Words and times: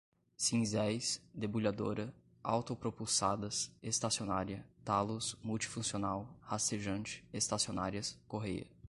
cinzéis, 0.35 1.21
debulhadora, 1.31 2.11
autopropulsadas, 2.43 3.71
estacionária, 3.83 4.65
talos, 4.83 5.37
multifuncional, 5.43 6.27
rastejante, 6.41 7.23
estacionárias, 7.31 8.17
correia 8.27 8.67